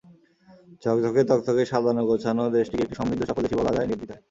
ঝকঝকে 0.83 1.21
তকতকে 1.29 1.63
সাজানো 1.65 2.01
গোছানো 2.09 2.43
দেশটিকে 2.57 2.83
একটি 2.83 2.95
সমৃদ্ধ, 2.95 3.21
সফল 3.25 3.41
দেশই 3.43 3.59
বলা 3.59 3.71
যায় 3.75 3.87
নির্দ্বিধায়। 3.87 4.19